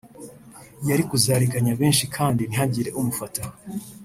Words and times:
yari 0.87 1.03
kuzariganya 1.09 1.73
benshi 1.81 2.05
kandi 2.15 2.41
ntihagire 2.45 2.89
umufata 2.99 3.41